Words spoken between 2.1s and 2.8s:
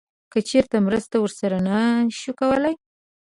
شو کولی